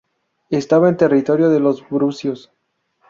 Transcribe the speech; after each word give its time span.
Estaba 0.49 0.89
en 0.89 0.97
territorio 0.97 1.49
de 1.49 1.59
los 1.59 1.87
brucios. 1.87 2.51